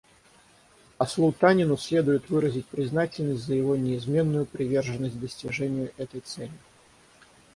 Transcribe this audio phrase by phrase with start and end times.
[0.97, 6.51] Послу Танину следует выразить признательность за его неизменную приверженность достижению этой цели.